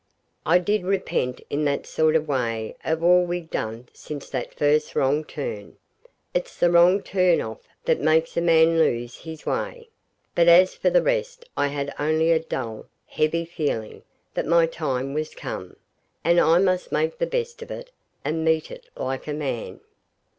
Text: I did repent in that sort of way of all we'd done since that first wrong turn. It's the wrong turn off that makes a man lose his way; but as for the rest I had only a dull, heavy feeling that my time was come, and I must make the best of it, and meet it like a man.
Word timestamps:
I 0.47 0.57
did 0.57 0.83
repent 0.83 1.41
in 1.51 1.63
that 1.65 1.85
sort 1.85 2.15
of 2.15 2.27
way 2.27 2.75
of 2.83 3.03
all 3.03 3.23
we'd 3.23 3.51
done 3.51 3.87
since 3.93 4.31
that 4.31 4.51
first 4.55 4.95
wrong 4.95 5.23
turn. 5.23 5.77
It's 6.33 6.57
the 6.57 6.71
wrong 6.71 7.03
turn 7.03 7.39
off 7.39 7.59
that 7.85 7.99
makes 8.01 8.35
a 8.35 8.41
man 8.41 8.79
lose 8.79 9.17
his 9.17 9.45
way; 9.45 9.89
but 10.33 10.47
as 10.47 10.73
for 10.73 10.89
the 10.89 11.03
rest 11.03 11.45
I 11.55 11.67
had 11.67 11.93
only 11.99 12.31
a 12.31 12.39
dull, 12.39 12.87
heavy 13.05 13.45
feeling 13.45 14.01
that 14.33 14.47
my 14.47 14.65
time 14.65 15.13
was 15.13 15.35
come, 15.35 15.75
and 16.23 16.39
I 16.39 16.57
must 16.57 16.91
make 16.91 17.19
the 17.19 17.27
best 17.27 17.61
of 17.61 17.69
it, 17.69 17.91
and 18.25 18.43
meet 18.43 18.71
it 18.71 18.89
like 18.95 19.27
a 19.27 19.33
man. 19.35 19.81